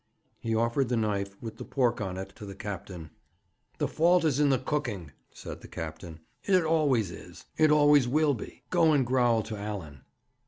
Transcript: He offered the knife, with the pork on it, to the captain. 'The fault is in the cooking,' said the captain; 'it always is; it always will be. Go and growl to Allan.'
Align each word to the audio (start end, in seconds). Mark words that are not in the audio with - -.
He 0.39 0.55
offered 0.55 0.89
the 0.89 0.97
knife, 0.97 1.37
with 1.43 1.57
the 1.57 1.63
pork 1.63 2.01
on 2.01 2.17
it, 2.17 2.29
to 2.37 2.43
the 2.47 2.55
captain. 2.55 3.11
'The 3.77 3.87
fault 3.87 4.25
is 4.25 4.39
in 4.39 4.49
the 4.49 4.57
cooking,' 4.57 5.11
said 5.31 5.61
the 5.61 5.67
captain; 5.67 6.21
'it 6.43 6.63
always 6.63 7.11
is; 7.11 7.45
it 7.55 7.69
always 7.69 8.07
will 8.07 8.33
be. 8.33 8.63
Go 8.71 8.93
and 8.93 9.05
growl 9.05 9.43
to 9.43 9.55
Allan.' 9.55 10.01